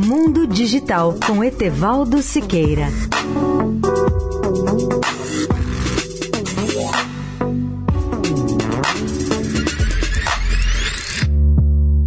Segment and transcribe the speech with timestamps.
[0.00, 2.86] Mundo Digital com Etevaldo Siqueira.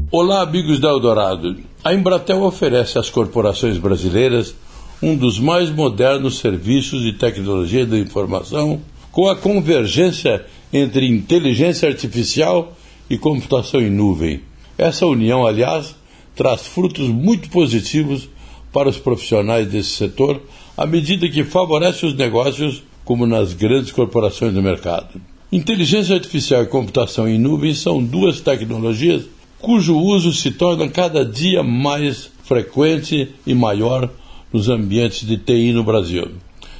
[0.09, 1.57] Olá, amigos da Eldorado.
[1.83, 4.55] A Embratel oferece às corporações brasileiras
[5.03, 8.79] um dos mais modernos serviços de tecnologia da informação,
[9.11, 12.71] com a convergência entre inteligência artificial
[13.09, 14.39] e computação em nuvem.
[14.77, 15.93] Essa união, aliás,
[16.35, 18.29] traz frutos muito positivos
[18.71, 20.41] para os profissionais desse setor,
[20.77, 25.19] à medida que favorece os negócios, como nas grandes corporações do mercado.
[25.51, 29.23] Inteligência artificial e computação em nuvem são duas tecnologias
[29.59, 34.09] cujo uso se torna cada dia mais frequente e maior
[34.51, 36.29] nos ambientes de TI no Brasil.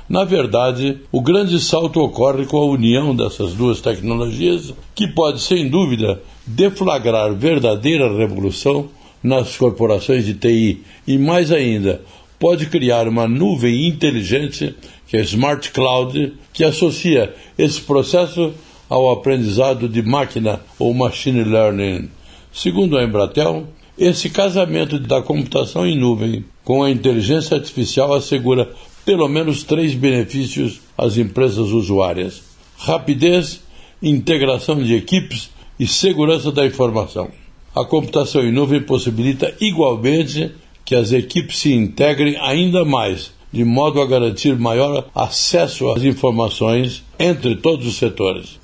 [0.10, 5.70] Na verdade, o grande salto ocorre com a união dessas duas tecnologias, que pode, sem
[5.70, 8.90] dúvida, deflagrar verdadeira revolução
[9.24, 12.02] nas corporações de TI e, mais ainda,
[12.40, 14.76] pode criar uma nuvem inteligente,
[15.08, 18.54] que é Smart Cloud, que associa esse processo
[18.90, 22.10] ao aprendizado de máquina ou machine learning.
[22.52, 28.70] Segundo a Embratel, esse casamento da computação em nuvem com a inteligência artificial assegura
[29.06, 32.42] pelo menos três benefícios às empresas usuárias:
[32.78, 33.62] rapidez,
[34.02, 37.30] integração de equipes e segurança da informação.
[37.76, 40.52] A computação em nuvem possibilita igualmente
[40.84, 47.04] que as equipes se integrem ainda mais, de modo a garantir maior acesso às informações
[47.18, 48.60] entre todos os setores.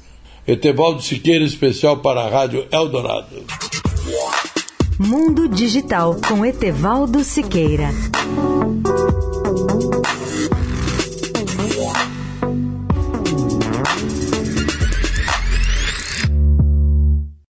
[0.46, 3.44] Etevaldo Siqueira, especial para a Rádio Eldorado.
[5.00, 7.90] Mundo Digital com Etevaldo Siqueira.